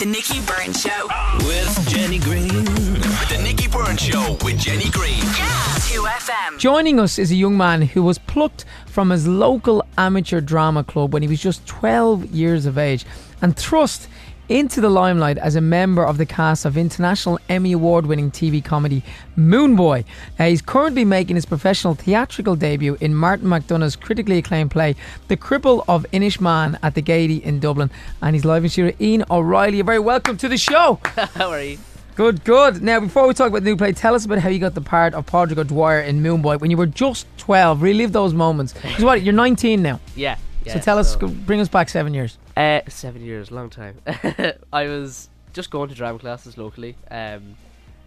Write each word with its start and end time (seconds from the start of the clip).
The 0.00 0.06
Nicky 0.06 0.40
Byrne 0.46 0.72
Show. 0.72 1.08
With 1.46 1.88
Jenny 1.90 2.18
Greene. 2.20 2.48
The 2.48 3.38
Nicky 3.44 3.68
Byrne 3.68 3.98
Show 3.98 4.38
with 4.42 4.58
Jenny 4.58 4.88
Greene. 4.88 5.18
Yeah. 5.18 5.50
2FM. 5.76 6.58
Joining 6.58 6.98
us 6.98 7.18
is 7.18 7.30
a 7.30 7.34
young 7.34 7.54
man 7.54 7.82
who 7.82 8.02
was 8.02 8.16
plucked 8.16 8.64
from 8.86 9.10
his 9.10 9.28
local 9.28 9.84
amateur 9.98 10.40
drama 10.40 10.84
club 10.84 11.12
when 11.12 11.20
he 11.20 11.28
was 11.28 11.42
just 11.42 11.66
12 11.66 12.30
years 12.30 12.64
of 12.64 12.78
age 12.78 13.04
and 13.42 13.54
thrust 13.54 14.08
into 14.50 14.80
the 14.80 14.90
limelight 14.90 15.38
as 15.38 15.54
a 15.54 15.60
member 15.60 16.04
of 16.04 16.18
the 16.18 16.26
cast 16.26 16.64
of 16.64 16.76
international 16.76 17.38
Emmy 17.48 17.70
Award 17.70 18.04
winning 18.04 18.32
TV 18.32 18.62
comedy 18.62 19.02
Moone 19.36 19.76
Boy. 19.76 20.04
Uh, 20.40 20.46
he's 20.46 20.60
currently 20.60 21.04
making 21.04 21.36
his 21.36 21.46
professional 21.46 21.94
theatrical 21.94 22.56
debut 22.56 22.98
in 23.00 23.14
Martin 23.14 23.46
McDonagh's 23.46 23.94
critically 23.94 24.38
acclaimed 24.38 24.72
play 24.72 24.96
The 25.28 25.36
Cripple 25.36 25.84
of 25.86 26.04
Inishmaan 26.12 26.76
at 26.82 26.96
the 26.96 27.00
Gaiety 27.00 27.36
in 27.36 27.60
Dublin. 27.60 27.92
And 28.20 28.34
he's 28.34 28.44
live 28.44 28.64
in 28.64 28.70
studio. 28.70 28.92
Ian 29.00 29.24
O'Reilly, 29.30 29.76
you're 29.76 29.86
very 29.86 30.00
welcome 30.00 30.36
to 30.38 30.48
the 30.48 30.58
show. 30.58 30.98
How 31.14 31.50
are 31.50 31.62
you? 31.62 31.78
Good, 32.16 32.42
good. 32.42 32.82
Now, 32.82 32.98
before 32.98 33.28
we 33.28 33.34
talk 33.34 33.48
about 33.48 33.62
the 33.62 33.70
new 33.70 33.76
play, 33.76 33.92
tell 33.92 34.16
us 34.16 34.24
about 34.24 34.40
how 34.40 34.48
you 34.48 34.58
got 34.58 34.74
the 34.74 34.80
part 34.80 35.14
of 35.14 35.26
Padraig 35.26 35.60
O'Dwyer 35.60 36.00
in 36.00 36.22
Moone 36.22 36.42
Boy 36.42 36.58
when 36.58 36.72
you 36.72 36.76
were 36.76 36.86
just 36.86 37.26
12. 37.38 37.80
Relive 37.80 38.10
those 38.10 38.34
moments. 38.34 38.72
Because 38.72 39.04
what, 39.04 39.22
you're 39.22 39.32
19 39.32 39.80
now. 39.80 40.00
Yeah. 40.16 40.36
yeah 40.64 40.72
so 40.72 40.80
tell 40.80 40.98
us, 40.98 41.14
bring 41.14 41.60
us 41.60 41.68
back 41.68 41.88
seven 41.88 42.12
years. 42.12 42.36
Uh, 42.60 42.82
seven 42.88 43.22
years, 43.22 43.50
long 43.50 43.70
time. 43.70 43.96
I 44.70 44.86
was 44.86 45.30
just 45.54 45.70
going 45.70 45.88
to 45.88 45.94
drama 45.94 46.18
classes 46.18 46.58
locally, 46.58 46.94
um, 47.10 47.56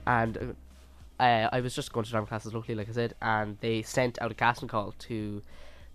and 0.05 0.55
uh, 1.19 1.49
I 1.51 1.59
was 1.59 1.73
just 1.73 1.91
going 1.91 2.03
to 2.03 2.11
drama 2.11 2.27
classes 2.27 2.53
locally, 2.53 2.75
like 2.75 2.87
I 2.87 2.91
said, 2.91 3.15
and 3.19 3.57
they 3.61 3.81
sent 3.81 4.21
out 4.21 4.29
a 4.29 4.35
casting 4.35 4.67
call 4.67 4.93
to 5.07 5.41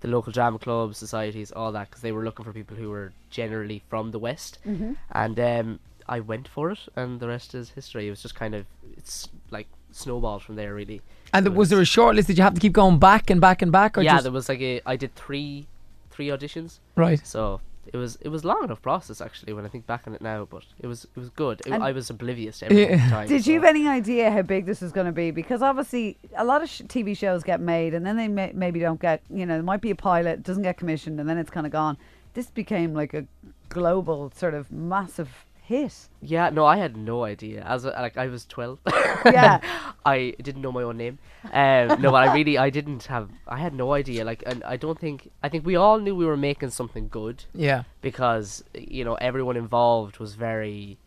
the 0.01 0.09
local 0.09 0.33
drama 0.33 0.59
clubs, 0.59 0.99
societies, 0.99 1.53
all 1.53 1.71
that, 1.71 1.89
because 1.89 2.03
they 2.03 2.11
were 2.11 2.25
looking 2.25 2.45
for 2.45 2.53
people 2.53 2.77
who 2.77 2.91
were 2.91 3.13
generally 3.31 3.81
from 3.89 4.11
the 4.11 4.19
West. 4.19 4.59
Mm-hmm. 4.67 4.95
And 5.13 5.39
um, 5.39 5.81
I 6.09 6.19
went 6.19 6.49
for 6.49 6.73
it, 6.73 6.81
and 6.97 7.21
the 7.21 7.29
rest 7.29 7.55
is 7.55 7.71
history. 7.71 8.09
It 8.09 8.11
was 8.11 8.23
just 8.23 8.35
kind 8.35 8.57
of, 8.57 8.67
it's 8.97 9.29
like 9.53 9.69
snowballed 9.93 10.43
from 10.43 10.57
there, 10.57 10.75
really. 10.75 11.01
And 11.33 11.47
was, 11.51 11.57
was 11.57 11.71
there 11.71 11.81
a 11.81 11.85
short 11.85 12.17
list? 12.17 12.27
Did 12.27 12.39
you 12.39 12.43
have 12.43 12.55
to 12.55 12.61
keep 12.61 12.73
going 12.73 12.99
back 12.99 13.31
and 13.31 13.41
back 13.41 13.63
and 13.63 13.71
back? 13.71 13.97
Or 13.97 14.03
yeah, 14.03 14.15
just... 14.15 14.25
there 14.25 14.33
was 14.33 14.49
like 14.49 14.61
a. 14.61 14.81
I 14.85 14.97
did 14.97 15.15
three, 15.15 15.69
three 16.11 16.27
auditions. 16.27 16.81
Right. 16.97 17.25
So 17.25 17.61
it 17.93 17.97
was 17.97 18.17
it 18.21 18.29
was 18.29 18.45
long 18.45 18.65
enough 18.65 18.83
process 18.83 19.21
actually 19.21 19.53
when 19.53 19.65
I 19.65 19.69
think 19.69 19.87
back 19.87 20.07
on 20.07 20.15
it 20.15 20.21
now, 20.21 20.47
but 20.51 20.65
it 20.81 20.87
was 20.87 21.05
it 21.05 21.19
was 21.19 21.31
good. 21.31 21.63
It, 21.67 21.73
I 21.73 21.93
was 21.93 22.11
oblivious 22.11 22.61
to 22.61 22.67
everything 22.67 23.01
at 23.01 23.05
the 23.05 23.11
time. 23.11 23.29
Did 23.29 23.45
so. 23.45 23.51
you 23.51 23.61
have 23.61 23.69
any 23.69 23.89
idea 23.89 24.31
how 24.31 24.43
big 24.43 24.67
this 24.67 24.81
was 24.81 24.93
going 24.93 25.07
to 25.07 25.13
be? 25.13 25.31
Because 25.31 25.63
obviously 25.63 26.17
a 26.37 26.45
lot 26.45 26.63
of 26.63 26.69
sh- 26.69 26.83
TV 26.83 27.17
shows 27.17 27.43
get 27.43 27.61
made 27.61 27.95
and 27.95 28.05
then 28.05 28.17
they 28.17 28.29
may- 28.29 28.53
maybe 28.55 28.81
don't 28.81 29.01
get, 29.01 29.23
you 29.31 29.47
know, 29.47 29.55
there 29.55 29.63
might 29.63 29.81
be 29.81 29.91
a 29.91 29.97
pilot, 29.97 30.43
doesn't 30.43 30.63
get 30.63 30.77
commissioned, 30.77 31.19
and 31.21 31.29
then 31.29 31.39
it's 31.39 31.51
kind 31.51 31.67
of 31.67 31.73
gone. 31.73 31.97
This 32.35 32.51
became 32.51 32.95
like 32.95 33.15
a 33.15 33.27
global 33.69 34.33
sort 34.37 34.55
of 34.55 34.71
massive 34.71 35.45
hit. 35.69 35.95
Yeah, 36.35 36.51
no, 36.51 36.65
I 36.65 36.77
had 36.79 36.97
no 36.97 37.25
idea. 37.25 37.63
As 37.75 37.85
a, 37.85 37.91
like 37.91 38.17
I 38.17 38.27
was 38.29 38.45
twelve. 38.47 38.79
Yeah. 39.25 39.61
I 40.07 40.35
didn't 40.43 40.63
know 40.63 40.73
my 40.73 40.83
own 40.83 40.97
name. 40.97 41.19
Um, 41.53 42.01
no, 42.03 42.11
but 42.11 42.23
I 42.27 42.35
really 42.35 42.57
I 42.59 42.71
didn't 42.71 43.05
have. 43.15 43.29
I 43.47 43.59
had 43.59 43.75
no 43.75 43.93
idea. 43.93 44.25
Like, 44.25 44.43
and 44.47 44.65
I 44.65 44.77
don't 44.77 44.99
think 44.99 45.31
I 45.43 45.49
think 45.51 45.67
we 45.67 45.77
all 45.77 45.99
knew 46.01 46.15
we 46.17 46.25
were 46.25 46.37
making 46.51 46.71
something 46.71 47.09
good 47.09 47.45
Yeah. 47.55 47.83
because 48.01 48.65
you 48.75 49.05
know 49.05 49.15
everyone 49.31 49.57
involved 49.57 50.19
was 50.19 50.35
very 50.35 50.99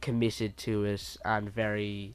committed 0.00 0.56
to 0.58 0.84
it 0.84 1.16
and 1.24 1.48
very 1.48 2.14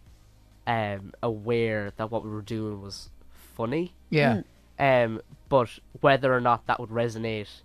um 0.68 1.12
aware 1.24 1.92
that 1.98 2.12
what 2.12 2.24
we 2.24 2.30
were 2.30 2.44
doing 2.58 2.82
was 2.82 3.10
funny. 3.58 3.94
Yeah. 4.12 4.42
Um, 4.78 5.22
but 5.50 5.70
whether 6.02 6.34
or 6.34 6.40
not 6.40 6.68
that 6.68 6.80
would 6.80 6.90
resonate 6.92 7.62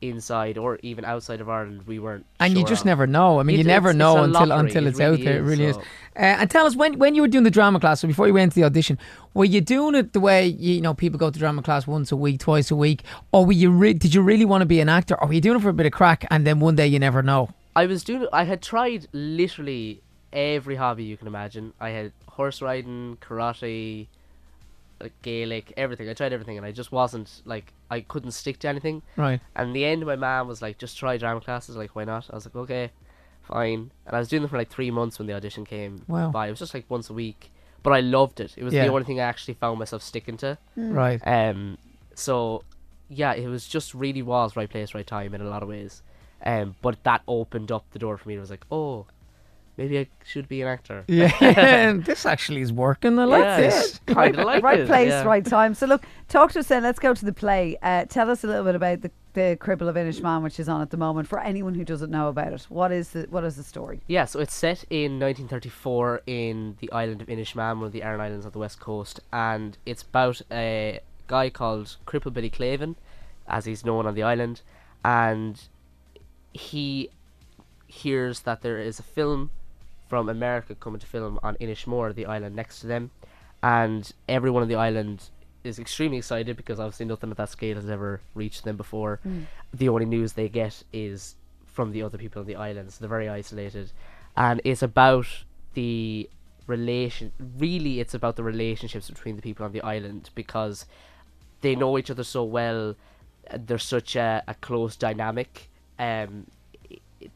inside 0.00 0.58
or 0.58 0.78
even 0.82 1.04
outside 1.04 1.40
of 1.40 1.48
Ireland, 1.48 1.82
we 1.86 1.98
weren't. 1.98 2.26
And 2.40 2.56
you 2.58 2.64
just 2.64 2.82
of. 2.82 2.86
never 2.86 3.06
know. 3.06 3.40
I 3.40 3.42
mean, 3.42 3.56
you 3.58 3.64
never 3.64 3.92
know 3.92 4.22
until 4.22 4.46
lottery. 4.46 4.66
until 4.68 4.86
It 4.86 4.90
it's 4.90 5.00
out 5.00 5.18
there. 5.20 5.38
It 5.38 5.42
really 5.42 5.64
is. 5.66 5.76
so- 5.76 5.82
Uh, 6.16 6.38
and 6.40 6.50
tell 6.50 6.66
us 6.66 6.76
when 6.76 6.98
when 6.98 7.14
you 7.14 7.22
were 7.22 7.28
doing 7.28 7.44
the 7.44 7.50
drama 7.50 7.80
class, 7.80 8.00
so 8.00 8.06
before 8.08 8.26
you 8.28 8.34
went 8.34 8.52
to 8.52 8.56
the 8.60 8.64
audition, 8.64 8.98
were 9.32 9.44
you 9.44 9.60
doing 9.60 9.94
it 9.94 10.12
the 10.12 10.20
way 10.20 10.46
you 10.46 10.80
know 10.80 10.94
people 10.94 11.18
go 11.18 11.30
to 11.30 11.38
drama 11.38 11.62
class 11.62 11.86
once 11.86 12.12
a 12.12 12.16
week, 12.16 12.38
twice 12.38 12.70
a 12.70 12.76
week, 12.76 13.02
or 13.32 13.44
were 13.46 13.52
you 13.52 13.70
re- 13.70 13.94
did 13.94 14.14
you 14.14 14.22
really 14.22 14.44
want 14.44 14.62
to 14.62 14.66
be 14.66 14.80
an 14.80 14.88
actor, 14.88 15.14
or 15.20 15.26
were 15.28 15.34
you 15.34 15.40
doing 15.40 15.56
it 15.58 15.62
for 15.62 15.70
a 15.70 15.72
bit 15.72 15.86
of 15.86 15.92
crack 15.92 16.24
and 16.30 16.46
then 16.46 16.60
one 16.60 16.76
day 16.76 16.86
you 16.86 16.98
never 16.98 17.22
know? 17.22 17.48
I 17.74 17.86
was 17.86 18.04
doing. 18.04 18.26
I 18.32 18.44
had 18.44 18.62
tried 18.62 19.08
literally 19.12 20.02
every 20.32 20.76
hobby 20.76 21.04
you 21.04 21.16
can 21.16 21.26
imagine. 21.26 21.72
I 21.80 21.90
had 21.90 22.12
horse 22.28 22.60
riding, 22.62 23.16
karate, 23.20 24.06
like 25.00 25.12
Gaelic, 25.22 25.72
everything. 25.76 26.08
I 26.08 26.14
tried 26.14 26.32
everything, 26.32 26.56
and 26.56 26.66
I 26.66 26.72
just 26.72 26.92
wasn't 26.92 27.42
like 27.44 27.72
I 27.90 28.00
couldn't 28.00 28.30
stick 28.32 28.58
to 28.60 28.68
anything. 28.68 29.02
Right. 29.16 29.40
And 29.56 29.68
in 29.68 29.72
the 29.74 29.84
end, 29.84 30.04
my 30.06 30.16
mom 30.16 30.48
was 30.48 30.62
like, 30.62 30.78
"Just 30.78 30.96
try 30.98 31.16
drama 31.16 31.40
classes." 31.40 31.76
Like, 31.76 31.94
why 31.96 32.04
not? 32.04 32.28
I 32.30 32.34
was 32.36 32.46
like, 32.46 32.56
"Okay, 32.56 32.90
fine." 33.42 33.90
And 34.06 34.16
I 34.16 34.18
was 34.18 34.28
doing 34.28 34.42
them 34.42 34.48
for 34.50 34.58
like 34.58 34.70
three 34.70 34.90
months 34.90 35.18
when 35.18 35.26
the 35.26 35.34
audition 35.34 35.64
came 35.64 36.02
Wow. 36.08 36.30
by. 36.30 36.46
It 36.46 36.50
was 36.50 36.58
just 36.60 36.74
like 36.74 36.84
once 36.88 37.10
a 37.10 37.14
week, 37.14 37.50
but 37.82 37.92
I 37.92 38.00
loved 38.00 38.40
it. 38.40 38.54
It 38.56 38.64
was 38.64 38.72
Yeah. 38.74 38.84
the 38.86 38.92
only 38.92 39.04
thing 39.04 39.20
I 39.20 39.24
actually 39.24 39.54
found 39.54 39.78
myself 39.78 40.02
sticking 40.02 40.36
to. 40.38 40.58
Right. 40.76 41.20
Um, 41.26 41.78
so 42.14 42.62
yeah, 43.08 43.34
it 43.34 43.48
was 43.48 43.66
just 43.68 43.94
really 43.94 44.22
was 44.22 44.56
right 44.56 44.70
place, 44.70 44.94
right 44.94 45.06
time 45.06 45.34
in 45.34 45.40
a 45.40 45.48
lot 45.48 45.62
of 45.62 45.68
ways. 45.68 46.02
Um, 46.46 46.74
but 46.82 47.02
that 47.04 47.22
opened 47.26 47.70
up 47.72 47.84
the 47.92 47.98
door 47.98 48.16
for 48.18 48.28
me. 48.28 48.36
It 48.36 48.40
was 48.40 48.50
like, 48.50 48.64
oh, 48.70 49.06
maybe 49.76 49.98
I 49.98 50.06
should 50.24 50.48
be 50.48 50.62
an 50.62 50.68
actor. 50.68 51.04
Yeah, 51.08 51.92
this 52.04 52.26
actually 52.26 52.60
is 52.62 52.72
working. 52.72 53.18
I 53.18 53.24
like 53.24 53.42
Yeah, 53.44 53.60
this. 53.60 54.00
Kind 54.06 54.38
of 54.38 54.44
like 54.52 54.62
right 54.62 54.80
it, 54.80 54.86
place, 54.86 55.08
yeah. 55.10 55.24
right 55.24 55.44
time. 55.44 55.74
So 55.74 55.86
look, 55.86 56.04
talk 56.28 56.52
to 56.52 56.60
us 56.60 56.68
then. 56.68 56.82
Let's 56.82 56.98
go 56.98 57.14
to 57.14 57.24
the 57.24 57.32
play. 57.32 57.76
Uh, 57.82 58.04
tell 58.06 58.30
us 58.30 58.44
a 58.44 58.46
little 58.46 58.64
bit 58.64 58.74
about 58.74 59.00
the, 59.02 59.10
the 59.34 59.58
Cripple 59.60 59.88
of 59.88 59.96
Inishmaan, 59.96 60.42
which 60.42 60.60
is 60.60 60.68
on 60.68 60.80
at 60.80 60.90
the 60.90 60.96
moment. 60.96 61.28
For 61.28 61.40
anyone 61.40 61.74
who 61.74 61.84
doesn't 61.84 62.10
know 62.10 62.28
about 62.28 62.52
it, 62.52 62.62
what 62.68 62.92
is 62.92 63.10
the 63.10 63.26
what 63.30 63.44
is 63.44 63.56
the 63.56 63.62
story? 63.64 64.00
Yeah, 64.06 64.24
so 64.26 64.40
it's 64.40 64.54
set 64.54 64.84
in 64.90 65.18
1934 65.18 66.22
in 66.26 66.76
the 66.80 66.90
island 66.92 67.20
of 67.22 67.28
Inishmaan, 67.28 67.78
one 67.78 67.86
of 67.86 67.92
the 67.92 68.02
Aran 68.02 68.20
Islands 68.20 68.46
on 68.46 68.52
the 68.52 68.58
west 68.58 68.80
coast, 68.80 69.20
and 69.32 69.76
it's 69.86 70.02
about 70.02 70.40
a 70.50 71.00
guy 71.26 71.50
called 71.50 71.96
Cripple 72.06 72.32
Billy 72.32 72.50
Claven, 72.50 72.94
as 73.48 73.64
he's 73.64 73.84
known 73.84 74.06
on 74.06 74.14
the 74.14 74.22
island, 74.22 74.60
and 75.04 75.60
he 76.52 77.10
hears 77.86 78.40
that 78.40 78.62
there 78.62 78.78
is 78.78 78.98
a 78.98 79.02
film 79.02 79.50
from 80.08 80.28
America 80.28 80.74
coming 80.74 81.00
to 81.00 81.06
film 81.06 81.38
on 81.42 81.56
Inishmore, 81.56 82.14
the 82.14 82.26
island 82.26 82.54
next 82.54 82.80
to 82.80 82.86
them, 82.86 83.10
and 83.62 84.12
everyone 84.28 84.62
on 84.62 84.68
the 84.68 84.74
island 84.74 85.30
is 85.64 85.78
extremely 85.78 86.18
excited 86.18 86.56
because 86.56 86.78
obviously 86.78 87.06
nothing 87.06 87.30
at 87.30 87.38
that 87.38 87.48
scale 87.48 87.76
has 87.76 87.88
ever 87.88 88.20
reached 88.34 88.64
them 88.64 88.76
before. 88.76 89.18
The 89.72 89.88
only 89.88 90.04
news 90.04 90.34
they 90.34 90.48
get 90.48 90.82
is 90.92 91.36
from 91.64 91.92
the 91.92 92.02
other 92.02 92.18
people 92.18 92.40
on 92.40 92.46
the 92.46 92.56
island, 92.56 92.92
so 92.92 93.00
they're 93.00 93.08
very 93.08 93.28
isolated, 93.28 93.92
and 94.36 94.60
it's 94.64 94.82
about 94.82 95.26
the 95.72 96.28
relation. 96.66 97.32
Really, 97.58 98.00
it's 98.00 98.14
about 98.14 98.36
the 98.36 98.44
relationships 98.44 99.08
between 99.08 99.36
the 99.36 99.42
people 99.42 99.64
on 99.64 99.72
the 99.72 99.82
island 99.82 100.30
because 100.34 100.86
they 101.62 101.74
know 101.74 101.98
each 101.98 102.10
other 102.10 102.24
so 102.24 102.44
well. 102.44 102.94
There's 103.52 103.84
such 103.84 104.16
a, 104.16 104.42
a 104.46 104.54
close 104.54 104.96
dynamic 104.96 105.68
um, 105.98 106.46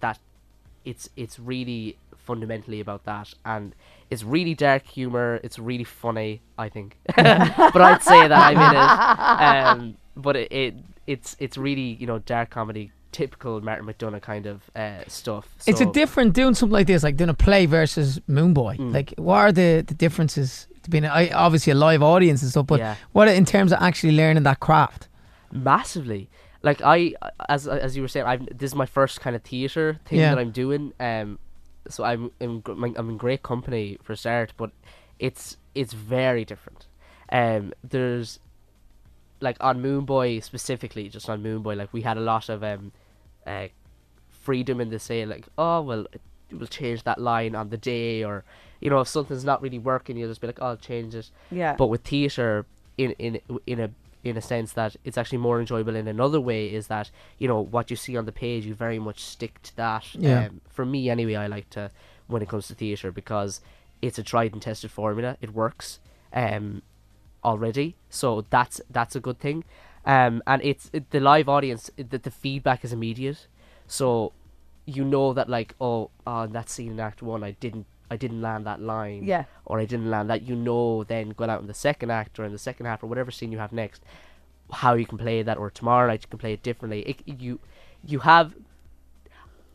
that 0.00 0.18
it's 0.84 1.08
it's 1.16 1.38
really 1.38 1.96
fundamentally 2.28 2.80
about 2.86 3.02
that, 3.04 3.28
and 3.44 3.74
it's 4.10 4.22
really 4.34 4.54
dark 4.54 4.84
humor. 4.86 5.40
It's 5.42 5.58
really 5.70 5.84
funny, 6.02 6.30
I 6.64 6.68
think. 6.68 6.88
but 7.74 7.80
I'd 7.88 8.02
say 8.02 8.20
that 8.32 8.40
I'm 8.48 8.60
in 8.68 8.72
it. 8.84 8.88
Um, 9.82 9.96
but 10.16 10.34
it, 10.36 10.48
it 10.52 10.74
it's 11.06 11.30
it's 11.44 11.56
really 11.66 11.88
you 12.00 12.06
know 12.10 12.18
dark 12.34 12.50
comedy, 12.50 12.92
typical 13.12 13.60
Martin 13.68 13.86
McDonagh 13.88 14.22
kind 14.22 14.46
of 14.46 14.56
uh, 14.76 15.02
stuff. 15.08 15.44
It's 15.66 15.80
a 15.80 15.90
different 16.00 16.34
doing 16.34 16.54
something 16.54 16.78
like 16.78 16.86
this, 16.86 17.02
like 17.02 17.16
doing 17.16 17.30
a 17.30 17.34
play 17.46 17.66
versus 17.66 18.20
Moone 18.28 18.54
Boy. 18.54 18.76
Mm. 18.76 18.92
Like, 18.92 19.14
what 19.16 19.38
are 19.44 19.52
the, 19.52 19.84
the 19.86 19.94
differences? 19.94 20.66
To 20.84 20.90
being 20.90 21.06
I, 21.06 21.30
obviously 21.30 21.72
a 21.72 21.74
live 21.88 22.02
audience 22.02 22.42
and 22.42 22.50
stuff, 22.50 22.66
but 22.66 22.78
Yeah. 22.80 22.94
what 23.12 23.26
in 23.28 23.44
terms 23.44 23.72
of 23.72 23.78
actually 23.82 24.14
learning 24.16 24.44
that 24.44 24.60
craft? 24.60 25.08
massively. 25.50 26.28
Like 26.62 26.80
I, 26.84 27.14
as 27.48 27.68
as 27.68 27.96
you 27.96 28.02
were 28.02 28.08
saying, 28.08 28.26
I'm 28.26 28.46
this 28.60 28.70
is 28.72 28.74
my 28.74 28.86
first 28.86 29.20
kind 29.20 29.34
of 29.36 29.42
theater 29.42 30.00
thing 30.06 30.18
Yeah. 30.18 30.30
that 30.34 30.40
I'm 30.40 30.50
doing. 30.50 30.92
Um, 30.98 31.38
so 31.88 32.04
I'm 32.04 32.30
in 32.40 32.62
I'm 32.66 33.10
in 33.10 33.16
great 33.16 33.42
company 33.42 33.98
for 34.02 34.12
a 34.12 34.16
start, 34.16 34.52
but 34.56 34.70
it's 35.18 35.56
it's 35.74 35.92
very 35.92 36.44
different. 36.44 36.86
Um, 37.30 37.72
there's 37.82 38.40
like 39.40 39.56
on 39.60 39.80
Moone 39.80 40.04
Boy 40.06 40.40
specifically, 40.40 41.08
just 41.08 41.28
on 41.28 41.42
Moone 41.42 41.62
Boy, 41.62 41.74
like 41.74 41.92
we 41.92 42.02
had 42.02 42.16
a 42.16 42.20
lot 42.20 42.48
of 42.48 42.62
um, 42.64 42.92
uh, 43.46 43.68
freedom 44.30 44.80
in 44.80 44.90
the 44.90 44.98
say 44.98 45.24
like, 45.24 45.46
oh 45.56 45.82
well, 45.82 46.06
we'll 46.50 46.66
change 46.66 47.02
that 47.04 47.20
line 47.20 47.54
on 47.54 47.70
the 47.70 47.76
day, 47.76 48.24
or 48.24 48.44
you 48.80 48.90
know 48.90 49.00
if 49.00 49.08
something's 49.08 49.44
not 49.44 49.62
really 49.62 49.78
working, 49.78 50.16
you'll 50.16 50.28
just 50.28 50.40
be 50.40 50.46
like, 50.46 50.58
oh, 50.60 50.68
I'll 50.68 50.76
change 50.76 51.14
it. 51.14 51.30
Yeah. 51.50 51.74
But 51.76 51.86
with 51.86 52.02
theatre, 52.02 52.66
in 52.96 53.12
in 53.12 53.40
in 53.66 53.80
a 53.80 53.90
in 54.24 54.36
a 54.36 54.42
sense 54.42 54.72
that 54.72 54.96
it's 55.04 55.16
actually 55.16 55.38
more 55.38 55.60
enjoyable 55.60 55.94
in 55.94 56.08
another 56.08 56.40
way 56.40 56.66
is 56.66 56.88
that 56.88 57.10
you 57.38 57.46
know 57.48 57.60
what 57.60 57.90
you 57.90 57.96
see 57.96 58.16
on 58.16 58.24
the 58.26 58.32
page 58.32 58.66
you 58.66 58.74
very 58.74 58.98
much 58.98 59.20
stick 59.20 59.62
to 59.62 59.76
that. 59.76 60.04
Yeah. 60.14 60.46
um, 60.46 60.60
for 60.68 60.84
me 60.84 61.08
anyway 61.08 61.34
i 61.34 61.46
like 61.46 61.70
to 61.70 61.90
when 62.26 62.42
it 62.42 62.48
comes 62.48 62.68
to 62.68 62.74
theatre 62.74 63.10
because 63.10 63.60
it's 64.00 64.18
a 64.18 64.22
tried 64.22 64.52
and 64.52 64.62
tested 64.62 64.90
formula. 64.90 65.36
It 65.40 65.52
works 65.54 65.98
um 66.32 66.82
already. 67.44 67.96
So 68.10 68.44
that's 68.50 68.80
that's 68.90 69.16
a 69.16 69.20
good 69.20 69.38
thing. 69.40 69.64
Um 70.04 70.42
and 70.46 70.62
it's 70.62 70.90
it, 70.92 71.10
the 71.10 71.20
live 71.20 71.48
audience 71.48 71.90
it, 71.96 72.10
the, 72.10 72.18
the 72.18 72.30
feedback 72.30 72.84
is 72.84 72.92
immediate. 72.92 73.46
So 73.86 74.32
you 74.96 75.04
know 75.04 75.32
that 75.34 75.48
like 75.48 75.74
oh 75.80 76.10
ah, 76.26 76.40
on 76.44 76.52
that 76.52 76.68
scene 76.70 76.92
in 76.92 77.00
Act 77.00 77.20
One 77.22 77.44
I 77.44 77.52
didn't 77.64 77.86
I 78.10 78.16
didn't 78.16 78.40
land 78.40 78.64
that 78.66 78.80
line 78.80 79.22
Yeah. 79.24 79.44
or 79.66 79.78
I 79.78 79.84
didn't 79.84 80.10
land 80.10 80.30
that 80.30 80.42
you 80.48 80.56
know 80.56 81.04
then 81.04 81.30
going 81.30 81.50
out 81.50 81.60
in 81.60 81.66
the 81.66 81.74
second 81.88 82.10
act 82.10 82.38
or 82.38 82.44
in 82.44 82.52
the 82.52 82.58
second 82.68 82.86
half 82.86 83.02
or 83.02 83.06
whatever 83.06 83.30
scene 83.30 83.52
you 83.52 83.58
have 83.58 83.72
next 83.72 84.02
how 84.72 84.94
you 84.94 85.04
can 85.06 85.18
play 85.18 85.42
that 85.42 85.58
or 85.58 85.70
tomorrow 85.70 86.06
night 86.08 86.22
you 86.22 86.28
can 86.28 86.38
play 86.38 86.52
it 86.54 86.62
differently 86.62 87.00
it, 87.02 87.16
you 87.26 87.60
you 88.12 88.20
have 88.20 88.54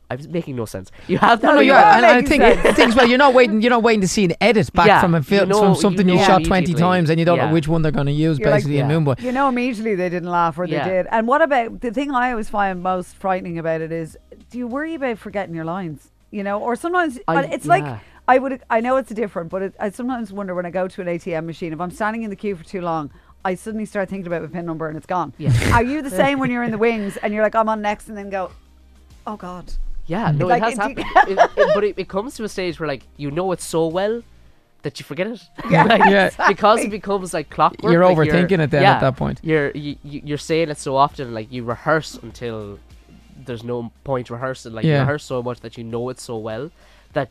I'm 0.09 0.31
making 0.31 0.55
no 0.55 0.65
sense 0.65 0.91
you 1.07 1.17
have 1.19 1.41
that 1.41 1.47
No, 1.47 1.53
no, 1.55 1.59
you 1.61 1.67
you're, 1.73 1.77
and 1.97 2.05
I 2.05 2.21
think 2.21 2.43
sense. 2.43 2.75
things 2.75 2.95
well. 2.95 3.07
You're 3.07 3.17
not 3.17 3.33
waiting. 3.33 3.61
You're 3.63 3.71
not 3.71 3.81
waiting 3.83 4.01
to 4.01 4.07
see 4.07 4.25
an 4.25 4.33
edit 4.41 4.71
back 4.73 4.85
Yeah, 4.87 5.01
from 5.01 5.15
a 5.15 5.23
film, 5.23 5.47
you 5.49 5.53
know- 5.55 5.63
from 5.63 5.75
something 5.75 6.07
you, 6.07 6.15
know 6.15 6.23
shot 6.23 6.43
twenty 6.43 6.73
times, 6.73 7.09
and 7.09 7.17
you 7.19 7.25
don't 7.25 7.37
Yeah. 7.37 7.47
know 7.47 7.53
which 7.53 7.67
one 7.67 7.81
they're 7.81 7.91
going 7.91 8.05
to 8.07 8.11
use. 8.11 8.37
You're 8.37 8.49
like, 8.49 8.57
basically, 8.59 8.77
in 8.79 8.89
yeah. 8.89 8.95
Moone 8.95 9.05
Boy. 9.05 9.15
You 9.19 9.31
know, 9.31 9.47
immediately 9.49 9.95
they 9.95 10.09
didn't 10.09 10.29
laugh 10.29 10.59
or 10.59 10.67
they 10.67 10.83
did. 10.83 11.07
And 11.09 11.25
what 11.27 11.41
about 11.41 11.81
the 11.81 11.89
thing 11.91 12.11
I 12.11 12.31
always 12.31 12.49
find 12.49 12.83
most 12.83 13.15
frightening 13.15 13.57
about 13.57 13.81
it 13.81 13.91
is 13.91 14.17
do 14.53 14.59
you 14.59 14.67
worry 14.67 14.93
about 14.93 15.17
forgetting 15.17 15.55
your 15.55 15.65
lines? 15.65 16.11
You 16.31 16.43
know, 16.43 16.59
or 16.61 16.75
sometimes 16.75 17.19
I- 17.27 17.43
it's 17.45 17.65
like. 17.65 17.83
I 18.25 18.37
would. 18.37 18.61
I 18.69 18.79
know 18.79 18.95
it's 18.95 19.09
different, 19.11 19.49
but 19.49 19.61
it, 19.63 19.73
I 19.81 19.89
sometimes 19.89 20.31
wonder 20.31 20.55
when 20.55 20.65
I 20.65 20.69
go 20.69 20.87
to 20.87 21.01
an 21.01 21.07
ATM 21.07 21.43
machine 21.45 21.73
if 21.73 21.81
I'm 21.81 21.91
standing 21.91 22.23
in 22.23 22.29
the 22.29 22.37
queue 22.37 22.55
for 22.55 22.63
too 22.63 22.79
long. 22.79 23.11
I 23.43 23.55
suddenly 23.55 23.83
start 23.83 24.07
thinking 24.07 24.27
about 24.27 24.41
my 24.43 24.47
pin 24.47 24.65
number 24.65 24.87
and 24.87 24.95
it's 24.95 25.05
gone. 25.05 25.33
Yeah. 25.37 25.51
Are 25.77 25.83
you 25.83 26.01
the 26.01 26.09
same 26.09 26.39
when 26.39 26.49
you're 26.49 26.63
in 26.63 26.71
the 26.71 26.77
wings 26.87 27.17
and 27.17 27.33
you're 27.33 27.43
like, 27.43 27.53
I'm 27.53 27.67
on 27.67 27.81
next, 27.81 28.07
and 28.07 28.17
then 28.17 28.29
go, 28.29 28.49
oh 29.27 29.35
God. 29.35 29.73
Yeah, 30.05 30.31
no, 30.31 30.47
Like, 30.47 30.61
it 30.61 30.65
has 30.69 30.77
happened. 30.77 31.05
It- 31.27 31.37
it- 31.57 31.71
but 31.75 31.83
it, 31.83 31.95
it 31.99 32.07
comes 32.07 32.35
to 32.35 32.45
a 32.45 32.49
stage 32.49 32.79
where 32.79 32.87
like 32.87 33.03
you 33.17 33.29
know 33.29 33.51
it 33.51 33.59
so 33.59 33.87
well 33.87 34.21
that 34.83 34.97
you 35.01 35.03
forget 35.03 35.27
it. 35.27 35.41
Yeah, 35.69 35.83
Like, 35.83 36.09
Yeah. 36.09 36.29
because 36.47 36.79
it 36.79 36.91
becomes 36.91 37.33
like 37.33 37.49
clockwork. 37.49 37.91
You're 37.91 38.05
like, 38.05 38.15
overthinking 38.17 38.59
it 38.59 38.71
then 38.71 38.83
yeah, 38.83 38.93
at 38.93 39.01
that 39.01 39.17
point. 39.17 39.41
You're 39.43 39.71
you, 39.71 39.97
you- 40.03 40.21
you're 40.23 40.37
saying 40.37 40.69
it 40.69 40.77
so 40.77 40.95
often, 40.95 41.33
like 41.33 41.51
you 41.51 41.65
rehearse 41.65 42.15
until 42.23 42.79
there's 43.45 43.63
no 43.63 43.91
point 44.03 44.29
rehearsing. 44.29 44.73
Like 44.73 44.85
you 44.85 44.93
rehearse 44.93 45.23
so 45.23 45.41
much 45.43 45.59
that 45.61 45.77
you 45.77 45.83
know 45.83 46.09
it 46.09 46.19
so 46.19 46.37
well 46.37 46.71
that 47.13 47.29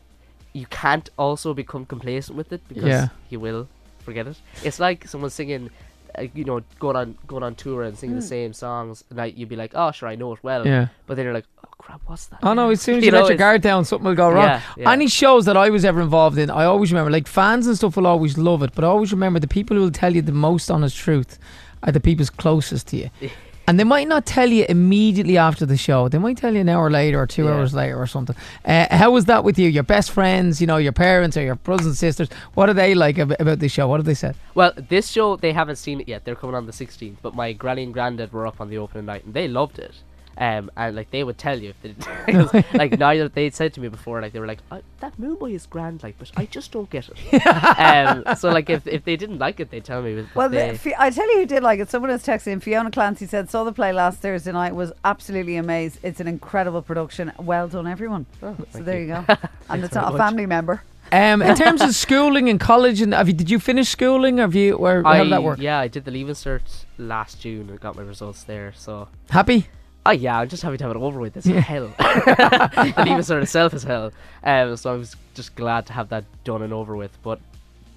you 0.53 0.65
can't 0.67 1.09
also 1.17 1.53
become 1.53 1.85
complacent 1.85 2.37
with 2.37 2.51
it 2.53 2.61
because 2.67 2.83
Yeah. 2.85 3.07
you 3.29 3.39
will 3.39 3.67
forget 3.99 4.27
it. 4.27 4.37
It's 4.63 4.79
like 4.79 5.07
someone 5.07 5.29
singing. 5.29 5.69
Uh, 6.15 6.27
you 6.35 6.43
know, 6.43 6.61
going 6.77 6.95
on 6.95 7.17
going 7.25 7.41
on 7.41 7.55
tour 7.55 7.81
and 7.81 7.97
singing 7.97 8.15
the 8.15 8.21
same 8.21 8.53
songs, 8.53 9.03
and 9.09 9.17
like, 9.17 9.35
you'd 9.35 9.49
be 9.49 9.55
like, 9.55 9.71
"Oh, 9.73 9.89
sure, 9.89 10.07
I 10.07 10.13
know 10.13 10.31
it 10.33 10.43
well." 10.43 10.63
Yeah. 10.63 10.89
But 11.07 11.15
then 11.15 11.25
you're 11.25 11.33
like, 11.33 11.47
"Oh 11.65 11.69
crap, 11.79 12.01
what's 12.05 12.27
that?" 12.27 12.37
Oh 12.43 12.53
no! 12.53 12.69
As 12.69 12.81
soon 12.81 12.97
as 12.99 13.03
You 13.03 13.07
you, 13.07 13.11
know, 13.13 13.21
let 13.21 13.29
your 13.29 13.37
guard 13.39 13.63
down, 13.63 13.83
something 13.83 14.05
will 14.05 14.13
go 14.13 14.29
wrong. 14.29 14.45
Yeah, 14.45 14.61
yeah. 14.77 14.91
Any 14.91 15.07
shows 15.07 15.45
that 15.45 15.57
I 15.57 15.71
was 15.71 15.83
ever 15.83 16.01
involved 16.01 16.37
in, 16.37 16.51
I 16.51 16.65
always 16.65 16.91
remember. 16.91 17.09
Like 17.09 17.25
fans 17.27 17.65
and 17.65 17.75
stuff 17.75 17.97
will 17.97 18.05
always 18.05 18.37
love 18.37 18.61
it, 18.61 18.73
but 18.75 18.83
I 18.83 18.87
always 18.89 19.11
remember 19.11 19.39
the 19.39 19.47
people 19.47 19.75
who 19.75 19.81
will 19.81 19.89
tell 19.91 20.13
you 20.13 20.21
the 20.21 20.31
most 20.31 20.69
honest 20.69 20.95
truth 20.95 21.39
are 21.81 21.91
the 21.91 21.99
people's 21.99 22.29
closest 22.29 22.89
to 22.89 22.97
you. 22.97 23.09
And 23.65 23.79
they 23.79 23.85
might 23.85 24.09
not 24.09 24.25
tell 24.25 24.49
you 24.49 24.65
immediately 24.67 25.37
after 25.37 25.65
the 25.65 25.77
show. 25.77 26.09
They 26.09 26.17
might 26.17 26.35
tell 26.37 26.53
you 26.53 26.59
an 26.59 26.67
hour 26.69 26.89
later 26.89 27.19
or 27.21 27.25
two 27.25 27.45
Yeah. 27.45 27.51
hours 27.53 27.73
later 27.73 27.97
or 27.97 28.07
something. 28.07 28.35
Uh, 28.65 28.87
how 28.93 29.11
was 29.11 29.25
that 29.25 29.45
with 29.45 29.57
you? 29.57 29.69
Your 29.69 29.83
best 29.83 30.11
friends, 30.11 30.59
you 30.59 30.67
know, 30.67 30.75
your 30.77 30.91
parents 30.91 31.37
or 31.37 31.43
your 31.43 31.55
brothers 31.55 31.85
and 31.85 31.95
sisters. 31.95 32.27
What 32.55 32.67
are 32.69 32.73
they 32.73 32.93
like 32.93 33.17
ab- 33.19 33.35
about 33.39 33.59
this 33.59 33.71
show? 33.71 33.87
What 33.87 33.99
have 33.99 34.05
they 34.05 34.15
said? 34.15 34.35
Well, 34.53 34.73
this 34.89 35.07
show 35.09 35.37
they 35.37 35.53
haven't 35.53 35.77
seen 35.77 36.01
it 36.01 36.09
yet. 36.09 36.25
They're 36.25 36.35
coming 36.35 36.55
on 36.55 36.65
the 36.65 36.73
16th, 36.73 37.17
but 37.21 37.35
my 37.35 37.53
granny 37.53 37.83
and 37.83 37.93
granddad 37.93 38.33
were 38.33 38.45
up 38.45 38.59
on 38.59 38.69
the 38.69 38.77
opening 38.77 39.05
night 39.05 39.23
and 39.23 39.33
they 39.33 39.47
loved 39.47 39.79
it. 39.79 39.93
Um, 40.37 40.71
and 40.75 40.95
like 40.95 41.11
they 41.11 41.23
would 41.23 41.37
tell 41.37 41.59
you, 41.59 41.73
if 41.73 41.81
they 41.81 42.63
like 42.77 42.97
neither 42.97 43.27
they'd 43.29 43.53
said 43.53 43.73
to 43.73 43.81
me 43.81 43.87
before, 43.87 44.21
like 44.21 44.33
they 44.33 44.39
were 44.39 44.47
like, 44.47 44.59
"I- 44.71 44.81
"That 44.99 45.17
Moone 45.19 45.37
Boy 45.37 45.51
is 45.51 45.65
grand, 45.65 46.01
like, 46.01 46.17
but 46.17 46.31
I 46.35 46.45
just 46.45 46.71
don't 46.71 46.89
get 46.89 47.09
it." 47.09 47.45
um, 47.47 48.35
so 48.35 48.49
like 48.49 48.69
if 48.69 48.87
if 48.87 49.05
they 49.05 49.15
didn't 49.15 49.39
like 49.39 49.59
it, 49.59 49.69
they'd 49.69 49.85
tell 49.85 50.01
me. 50.01 50.15
but 50.15 50.35
Well, 50.35 50.49
they, 50.49 50.71
the, 50.71 51.01
I 51.01 51.09
tell 51.11 51.31
you 51.31 51.39
who 51.41 51.45
did 51.45 51.61
like 51.61 51.79
it. 51.79 51.89
Someone 51.89 52.11
was 52.11 52.23
texting. 52.23 52.61
Fiona 52.61 52.89
Clancy 52.89 53.27
said, 53.27 53.49
saw 53.49 53.63
the 53.63 53.71
play 53.73 53.93
last 53.93 54.19
Thursday 54.19 54.51
night, 54.51 54.73
was 54.73 54.91
absolutely 55.05 55.55
amazed. 55.55 55.99
It's 56.03 56.19
an 56.19 56.27
incredible 56.27 56.81
production. 56.81 57.31
Well 57.37 57.67
done, 57.67 57.87
everyone. 57.87 58.25
Oh, 58.41 58.57
so 58.71 58.79
there 58.79 58.99
you. 58.99 59.07
you, 59.07 59.25
go. 59.27 59.37
and 59.69 59.83
it's 59.83 59.93
very 59.93 60.05
not 60.05 60.15
a 60.15 60.17
family 60.17 60.45
member. 60.45 60.83
Um, 61.11 61.43
in 61.43 61.55
terms 61.55 61.81
of 61.81 61.93
schooling 61.93 62.49
and 62.49 62.59
college, 62.59 62.99
and 62.99 63.13
have 63.13 63.27
you, 63.27 63.35
did 63.35 63.47
you 63.47 63.59
finish 63.59 63.89
schooling? 63.89 64.37
Have 64.39 64.55
you? 64.55 64.77
Where, 64.77 65.05
I, 65.05 65.17
how 65.17 65.23
did 65.23 65.33
that 65.33 65.43
work? 65.43 65.59
Yeah, 65.59 65.77
I 65.77 65.87
did 65.87 66.05
the 66.05 66.11
leaving 66.11 66.33
cert 66.33 66.85
last 66.97 67.39
June 67.39 67.69
and 67.69 67.79
got 67.79 67.95
my 67.95 68.01
results 68.01 68.43
there. 68.45 68.73
So, 68.75 69.09
Happy? 69.29 69.67
Oh 70.05 70.11
yeah, 70.11 70.39
I'm 70.39 70.49
just 70.49 70.63
happy 70.63 70.77
to 70.77 70.83
have 70.83 70.95
it 70.95 70.99
over 70.99 71.19
with. 71.19 71.37
It's 71.37 71.47
hell. 71.47 71.93
the 71.97 72.93
leaving 72.97 73.17
cert 73.19 73.41
itself 73.43 73.73
is 73.73 73.83
hell. 73.83 74.11
Um, 74.43 74.75
so 74.77 74.93
I 74.93 74.97
was 74.97 75.15
just 75.33 75.55
glad 75.55 75.85
to 75.87 75.93
have 75.93 76.09
that 76.09 76.25
done 76.43 76.61
and 76.61 76.73
over 76.73 76.95
with. 76.95 77.17
But 77.23 77.39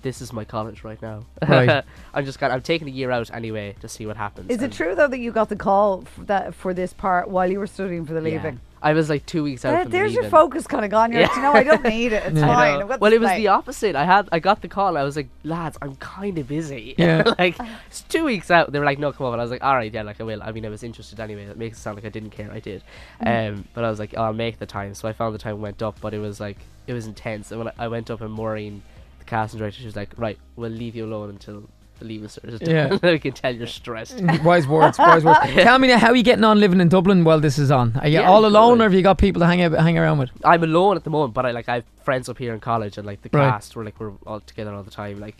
this 0.02 0.22
is 0.22 0.32
my 0.32 0.44
college 0.44 0.84
right 0.84 1.00
now. 1.02 1.24
Right. 1.46 1.84
I'm 2.14 2.24
just 2.24 2.38
got. 2.38 2.50
I'm 2.50 2.62
taking 2.62 2.88
a 2.88 2.92
year 2.92 3.10
out 3.10 3.30
anyway 3.32 3.76
to 3.80 3.88
see 3.88 4.06
what 4.06 4.16
happens. 4.16 4.50
Is 4.50 4.62
it 4.62 4.72
true 4.72 4.94
though 4.94 5.08
that 5.08 5.18
you 5.18 5.32
got 5.32 5.48
the 5.48 5.56
call 5.56 6.02
f- 6.02 6.26
that 6.26 6.54
for 6.54 6.72
this 6.72 6.92
part 6.92 7.28
while 7.28 7.50
you 7.50 7.58
were 7.58 7.66
studying 7.66 8.06
for 8.06 8.14
the 8.14 8.20
leaving? 8.20 8.60
I 8.82 8.92
was 8.92 9.08
like 9.08 9.24
two 9.26 9.42
weeks 9.42 9.64
out 9.64 9.70
There- 9.70 9.82
from 9.82 9.90
the 9.90 9.98
there's 9.98 10.12
your 10.14 10.24
focus 10.30 10.66
kind 10.66 10.84
of 10.84 10.90
gone. 10.90 11.10
You're 11.12 11.22
like, 11.22 11.30
Yeah. 11.30 11.36
you 11.36 11.42
know, 11.42 11.52
I 11.52 11.62
don't 11.62 11.84
need 11.84 12.12
it. 12.12 12.22
It's 12.26 12.36
Yeah. 12.40 12.46
Fine. 12.46 12.82
I've 12.82 12.88
got 12.88 13.00
Well, 13.00 13.12
it 13.12 13.20
was 13.20 13.28
play." 13.30 13.38
the 13.38 13.48
opposite. 13.48 13.96
I 13.96 14.04
had 14.04 14.28
I 14.32 14.38
got 14.38 14.60
the 14.62 14.68
call. 14.68 14.96
I 14.96 15.02
was 15.02 15.16
like, 15.16 15.28
lads, 15.44 15.76
I'm 15.82 15.96
kind 15.96 16.38
of 16.38 16.46
busy. 16.46 16.94
Yeah. 16.98 17.22
like 17.38 17.56
it's 17.88 18.02
two 18.02 18.24
weeks 18.24 18.50
out. 18.50 18.70
They 18.72 18.78
were 18.78 18.84
like, 18.84 18.98
no, 18.98 19.12
come 19.12 19.26
on. 19.26 19.38
I 19.40 19.42
was 19.42 19.50
like, 19.50 19.64
all 19.64 19.74
right, 19.74 19.92
yeah, 19.92 20.02
like 20.02 20.20
I 20.20 20.24
will. 20.24 20.42
I 20.42 20.52
mean, 20.52 20.66
I 20.66 20.68
was 20.68 20.82
interested 20.82 21.18
anyway. 21.20 21.46
That 21.46 21.56
makes 21.56 21.78
it 21.78 21.80
sound 21.80 21.96
like 21.96 22.04
I 22.04 22.10
didn't 22.10 22.30
care. 22.30 22.50
I 22.52 22.60
did. 22.60 22.82
Mm. 23.22 23.48
Um, 23.54 23.64
but 23.74 23.84
I 23.84 23.90
was 23.90 23.98
like, 23.98 24.14
oh, 24.16 24.22
I'll 24.24 24.32
make 24.32 24.58
the 24.58 24.66
time. 24.66 24.94
So 24.94 25.08
I 25.08 25.12
found 25.12 25.34
the 25.34 25.38
time 25.38 25.60
went 25.60 25.82
up, 25.82 25.98
but 26.00 26.12
it 26.14 26.18
was 26.18 26.38
like 26.38 26.58
it 26.86 26.92
was 26.92 27.06
intense. 27.06 27.50
And 27.50 27.58
when 27.58 27.68
I, 27.78 27.84
I 27.86 27.88
went 27.88 28.10
up 28.10 28.20
and 28.20 28.32
Maureen, 28.32 28.82
the 29.18 29.24
casting 29.24 29.58
director, 29.58 29.80
she 29.80 29.86
was 29.86 29.96
like, 29.96 30.10
right, 30.16 30.38
we'll 30.54 30.70
leave 30.70 30.94
you 30.94 31.04
alone 31.06 31.30
until 31.30 31.64
the 31.98 32.04
leaving 32.04 32.28
cert 32.28 32.48
is 32.52 32.60
done. 32.60 32.70
Yeah. 32.70 32.98
we 33.12 33.18
can 33.18 33.32
tell 33.32 33.54
you're 33.54 33.66
stressed. 33.66 34.20
wise 34.44 34.66
words, 34.66 34.98
wise 34.98 35.24
words. 35.24 35.38
Tell 35.44 35.78
me 35.78 35.88
now, 35.88 35.98
how 35.98 36.08
are 36.08 36.16
you 36.16 36.22
getting 36.22 36.44
on 36.44 36.60
living 36.60 36.80
in 36.80 36.88
Dublin 36.88 37.24
while 37.24 37.40
this 37.40 37.58
is 37.58 37.70
on? 37.70 37.96
Are 38.02 38.08
you 38.08 38.20
Yeah, 38.20 38.28
all 38.28 38.44
alone, 38.46 38.80
or 38.80 38.84
have 38.84 38.94
you 38.94 39.02
got 39.02 39.18
people 39.18 39.40
to 39.40 39.46
hang 39.46 39.62
out, 39.62 39.72
hang 39.72 39.98
around 39.98 40.18
with? 40.18 40.30
I'm 40.44 40.62
alone 40.62 40.96
at 40.96 41.04
the 41.04 41.10
moment, 41.10 41.34
but 41.34 41.46
I 41.46 41.50
like 41.52 41.68
I 41.68 41.76
have 41.76 41.84
friends 42.02 42.28
up 42.28 42.38
here 42.38 42.52
in 42.54 42.60
college, 42.60 42.98
and 42.98 43.06
like 43.06 43.22
the 43.22 43.30
Right. 43.32 43.50
cast, 43.50 43.74
we're 43.76 43.84
like 43.84 43.98
we're 44.00 44.12
all 44.26 44.40
together 44.40 44.74
all 44.74 44.82
the 44.82 44.90
time. 44.90 45.18
Like 45.20 45.36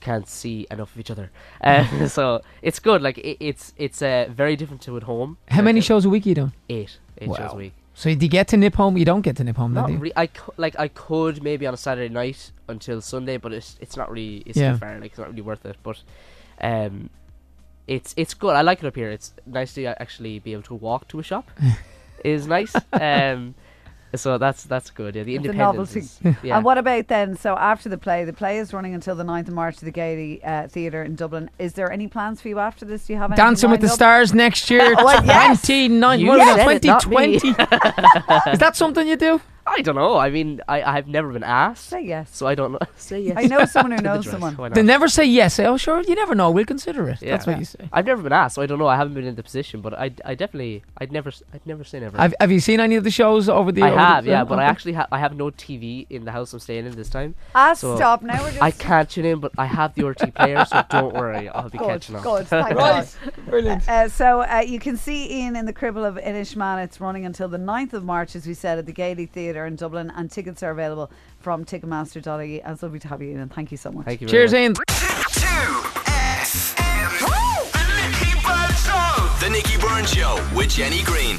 can't 0.00 0.28
see 0.28 0.66
enough 0.70 0.92
of 0.94 1.00
each 1.00 1.10
other, 1.10 1.30
uh, 1.60 2.06
so 2.08 2.40
it's 2.62 2.78
good. 2.78 3.02
Like 3.02 3.18
it, 3.18 3.36
it's 3.40 3.74
it's 3.76 4.00
uh, 4.00 4.26
very 4.30 4.56
different 4.56 4.80
to 4.82 4.96
at 4.96 5.02
home. 5.02 5.38
How 5.48 5.62
many 5.62 5.80
uh, 5.80 5.82
shows 5.82 6.04
a 6.04 6.08
week 6.08 6.24
are 6.26 6.28
you 6.30 6.34
doing? 6.34 6.52
Eight, 6.68 6.98
eight 7.20 7.34
shows 7.34 7.52
a 7.52 7.56
week. 7.56 7.72
So 7.98 8.14
do 8.14 8.24
you 8.26 8.30
get 8.30 8.46
to 8.48 8.56
nip 8.56 8.76
home? 8.76 8.96
You 8.96 9.04
don't 9.04 9.22
get 9.22 9.34
to 9.38 9.44
nip 9.44 9.56
home, 9.56 9.74
do 9.74 9.80
Not 9.80 9.90
you? 9.90 9.98
re- 9.98 10.12
I 10.14 10.28
cou- 10.28 10.52
like 10.56 10.78
I 10.78 10.86
could 10.86 11.42
maybe 11.42 11.66
on 11.66 11.74
a 11.74 11.76
Saturday 11.76 12.08
night 12.14 12.52
until 12.68 13.00
Sunday, 13.00 13.38
but 13.38 13.52
it's 13.52 13.76
it's 13.80 13.96
not 13.96 14.08
really 14.08 14.44
it's 14.46 14.56
Yeah. 14.56 14.76
far. 14.78 14.94
Like 15.00 15.10
it's 15.10 15.18
not 15.18 15.28
really 15.30 15.42
worth 15.42 15.66
it. 15.66 15.76
But 15.82 16.00
um, 16.60 17.10
it's 17.88 18.14
it's 18.16 18.34
good. 18.34 18.54
I 18.54 18.62
like 18.62 18.78
it 18.84 18.86
up 18.86 18.94
here. 18.94 19.10
It's 19.10 19.32
nice 19.46 19.74
to 19.74 19.84
actually 20.00 20.38
be 20.38 20.52
able 20.52 20.62
to 20.70 20.74
walk 20.74 21.08
to 21.08 21.18
a 21.18 21.24
shop. 21.24 21.50
is 22.24 22.46
nice. 22.46 22.72
Um, 22.92 23.56
so 24.14 24.38
that's 24.38 24.64
that's 24.64 24.90
good. 24.90 25.14
Yeah, 25.16 25.22
the 25.24 25.34
It's 25.36 25.44
a 25.46 25.50
independence. 25.50 26.20
novelty. 26.20 26.28
Is, 26.30 26.36
yeah. 26.42 26.56
And 26.56 26.64
what 26.64 26.78
about 26.78 27.08
then? 27.08 27.36
So 27.36 27.56
after 27.56 27.88
the 27.88 27.98
play, 27.98 28.24
the 28.24 28.32
play 28.32 28.58
is 28.58 28.72
running 28.72 28.94
until 28.94 29.14
the 29.14 29.24
9th 29.24 29.48
of 29.48 29.54
March 29.54 29.76
at 29.76 29.80
the 29.84 29.90
Gaiety 29.90 30.42
uh, 30.42 30.68
Theatre 30.68 31.02
in 31.02 31.14
Dublin. 31.14 31.50
Is 31.58 31.74
there 31.74 31.90
any 31.92 32.08
plans 32.08 32.40
for 32.40 32.48
you 32.48 32.58
after 32.58 32.84
this? 32.84 33.06
Do 33.06 33.12
you 33.12 33.18
have 33.18 33.30
anything 33.30 33.44
Dancing 33.44 33.70
with 33.70 33.80
the 33.80 33.88
up? 33.88 33.92
Stars 33.94 34.32
next 34.34 34.70
year, 34.70 34.94
Well, 34.96 35.24
yes. 35.24 35.60
29, 35.66 36.20
You 36.20 36.26
what 36.28 36.40
is 36.40 36.48
it, 36.48 36.56
said 36.56 36.84
it, 36.84 36.84
not 36.86 37.06
me. 37.06 37.38
2020. 37.38 38.50
is 38.52 38.58
that 38.58 38.76
something 38.76 39.06
you 39.06 39.16
do? 39.16 39.40
I 39.68 39.82
don't 39.82 39.94
know. 39.94 40.16
I 40.16 40.30
mean, 40.30 40.60
I 40.68 40.82
I've 40.82 41.08
never 41.08 41.32
been 41.32 41.42
asked, 41.44 41.84
Say 41.88 42.02
yes. 42.02 42.34
so 42.34 42.46
I 42.46 42.54
don't 42.54 42.72
know. 42.72 42.78
Say 42.96 43.20
yes. 43.20 43.36
I 43.38 43.42
know 43.46 43.64
someone 43.64 43.92
who 43.92 43.96
to 43.98 44.02
the 44.02 44.14
knows 44.14 44.30
someone. 44.30 44.56
why 44.56 44.68
not? 44.68 44.74
They 44.74 44.82
never 44.82 45.08
say 45.08 45.24
yes. 45.24 45.54
Say, 45.54 45.66
oh, 45.66 45.76
sure, 45.76 46.02
you 46.02 46.14
never 46.14 46.34
know. 46.34 46.50
We'll 46.50 46.64
consider 46.64 47.08
it. 47.08 47.20
Yeah. 47.22 47.30
That's 47.32 47.46
what 47.46 47.52
Yeah. 47.54 47.58
you 47.58 47.64
say. 47.64 47.88
I've 47.92 48.06
never 48.06 48.22
been 48.22 48.32
asked, 48.32 48.54
so 48.56 48.62
I 48.62 48.66
don't 48.66 48.78
know. 48.78 48.86
I 48.86 48.96
haven't 48.96 49.14
been 49.14 49.24
in 49.26 49.34
the 49.36 49.42
position, 49.42 49.80
but 49.80 49.92
I, 49.94 50.10
I 50.24 50.34
definitely, 50.34 50.82
I'd 50.98 51.12
never, 51.12 51.28
s- 51.30 51.42
I'd 51.52 51.66
never 51.66 51.84
say 51.84 52.00
never. 52.00 52.16
Have, 52.18 52.34
have 52.40 52.50
you 52.52 52.60
seen 52.60 52.80
any 52.80 52.96
of 52.96 53.04
the 53.04 53.10
shows 53.10 53.48
over 53.48 53.70
the 53.72 53.82
I 53.82 53.88
over 53.88 53.96
the- 53.96 54.00
have, 54.06 54.26
yeah, 54.26 54.44
but 54.44 54.58
I 54.58 54.62
okay. 54.62 54.70
actually 54.70 54.92
ha- 54.94 55.08
I 55.12 55.18
have 55.18 55.34
no 55.36 55.50
TV 55.50 56.06
in 56.10 56.24
the 56.24 56.32
house 56.32 56.52
I'm 56.52 56.58
staying 56.60 56.86
in 56.86 56.94
this 56.96 57.08
time. 57.10 57.34
Ah, 57.54 57.74
So, 57.74 57.96
stop 57.96 58.22
now. 58.22 58.40
We're 58.42 58.50
just 58.56 58.62
I 58.62 58.70
can't 58.70 59.08
tune 59.10 59.24
in, 59.26 59.40
but 59.40 59.52
I 59.58 59.66
have 59.66 59.94
the 59.94 60.02
RTÉ 60.02 60.34
player, 60.34 60.64
so 60.64 60.82
don't 60.90 61.14
worry, 61.14 61.48
I'll 61.48 61.68
be 61.68 61.78
Good, 61.84 61.88
catching 61.88 62.16
up. 62.16 62.22
good, 62.22 62.46
thank 62.46 62.74
Right. 62.76 63.16
Brilliant. 63.46 63.88
Uh, 63.88 64.08
so 64.08 64.42
uh, 64.42 64.62
you 64.66 64.78
can 64.78 64.96
see 64.96 65.40
Ian 65.40 65.56
in 65.56 65.66
the 65.66 65.72
Cripple 65.72 66.06
of 66.06 66.16
Inishmaan. 66.16 66.82
It's 66.84 67.00
running 67.00 67.24
until 67.24 67.48
the 67.48 67.58
9th 67.58 67.92
of 67.92 68.04
March, 68.04 68.36
as 68.36 68.46
we 68.46 68.54
said, 68.54 68.78
at 68.78 68.86
the 68.86 68.92
Gaiety 68.92 69.26
Theatre 69.26 69.57
in 69.66 69.76
Dublin, 69.76 70.12
and 70.14 70.30
tickets 70.30 70.62
are 70.62 70.70
available 70.70 71.10
from 71.40 71.64
Ticketmaster.ie. 71.64 72.62
And 72.62 72.72
it's 72.72 72.82
lovely 72.82 72.98
to 73.00 73.08
have 73.08 73.22
you, 73.22 73.30
Ian. 73.30 73.48
Thank 73.48 73.70
you 73.70 73.76
so 73.76 73.90
much. 73.90 74.04
Thank 74.04 74.20
you. 74.20 74.28
Very 74.28 74.48
Cheers, 74.48 74.52
much. 74.52 74.60
Ian. 74.60 74.72
The 77.72 77.88
Nicky 78.04 78.32
Byrne 78.44 79.40
The 79.40 79.50
Nicky 79.50 79.78
Byrne 79.78 80.12
Show 80.12 80.56
with 80.56 80.70
Jenny 80.70 81.02
Greene. 81.02 81.38